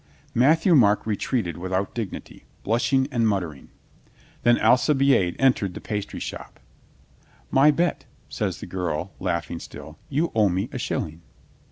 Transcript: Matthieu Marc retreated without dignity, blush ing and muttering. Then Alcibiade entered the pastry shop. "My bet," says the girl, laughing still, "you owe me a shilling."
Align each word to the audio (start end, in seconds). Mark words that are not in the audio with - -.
Matthieu 0.33 0.73
Marc 0.73 1.05
retreated 1.05 1.57
without 1.59 1.93
dignity, 1.93 2.43
blush 2.63 2.91
ing 2.91 3.07
and 3.11 3.27
muttering. 3.27 3.69
Then 4.41 4.57
Alcibiade 4.57 5.35
entered 5.37 5.75
the 5.75 5.79
pastry 5.79 6.19
shop. 6.19 6.59
"My 7.51 7.69
bet," 7.69 8.05
says 8.27 8.61
the 8.61 8.65
girl, 8.65 9.11
laughing 9.19 9.59
still, 9.59 9.99
"you 10.09 10.31
owe 10.33 10.49
me 10.49 10.69
a 10.73 10.79
shilling." 10.79 11.21